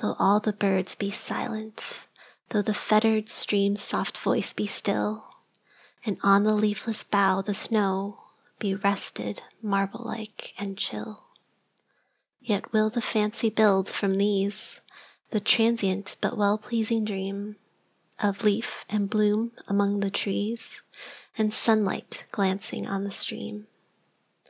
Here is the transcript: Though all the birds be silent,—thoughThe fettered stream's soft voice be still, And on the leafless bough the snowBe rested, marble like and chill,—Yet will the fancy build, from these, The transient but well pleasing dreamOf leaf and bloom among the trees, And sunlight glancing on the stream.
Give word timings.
Though 0.00 0.16
all 0.18 0.38
the 0.38 0.52
birds 0.52 0.94
be 0.94 1.10
silent,—thoughThe 1.10 2.76
fettered 2.76 3.30
stream's 3.30 3.80
soft 3.80 4.18
voice 4.18 4.52
be 4.52 4.66
still, 4.66 5.32
And 6.04 6.18
on 6.22 6.44
the 6.44 6.52
leafless 6.54 7.02
bough 7.04 7.40
the 7.40 7.52
snowBe 7.54 8.84
rested, 8.84 9.42
marble 9.62 10.04
like 10.04 10.52
and 10.58 10.76
chill,—Yet 10.76 12.70
will 12.74 12.90
the 12.90 13.00
fancy 13.00 13.48
build, 13.48 13.88
from 13.88 14.18
these, 14.18 14.82
The 15.30 15.40
transient 15.40 16.16
but 16.20 16.36
well 16.36 16.58
pleasing 16.58 17.06
dreamOf 17.06 18.42
leaf 18.42 18.84
and 18.90 19.08
bloom 19.08 19.52
among 19.68 20.00
the 20.00 20.10
trees, 20.10 20.82
And 21.38 21.50
sunlight 21.50 22.26
glancing 22.30 22.86
on 22.86 23.04
the 23.04 23.10
stream. 23.10 23.68